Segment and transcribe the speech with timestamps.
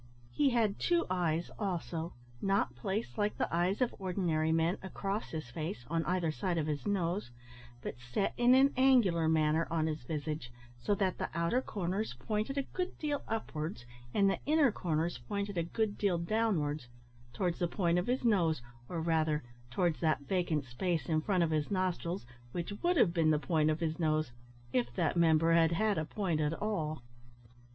[0.31, 5.51] He had two eyes, also, not placed, like the eyes of ordinary men, across his
[5.51, 7.29] face, on either side of his nose,
[7.83, 12.57] but set in an angular manner on his visage, so that the outer corners pointed
[12.57, 16.87] a good deal upwards, and the inner corners pointed a good deal downwards
[17.31, 21.51] towards the point of his nose, or, rather, towards that vacant space in front of
[21.51, 24.31] his nostrils which would have been the point of his nose
[24.73, 27.03] if that member had had a point at all.